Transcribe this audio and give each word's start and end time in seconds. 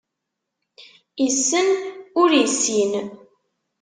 Issen, 1.27 1.69
ur 2.21 2.29
issin. 2.43 2.91